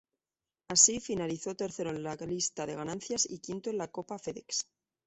Así, 0.69 0.99
finalizó 0.99 1.53
tercero 1.53 1.91
en 1.91 2.01
la 2.01 2.15
lista 2.15 2.65
de 2.65 2.73
ganancias 2.73 3.27
y 3.29 3.37
quinto 3.37 3.69
en 3.69 3.77
la 3.77 3.89
Copa 3.91 4.17
FedEx. 4.17 4.65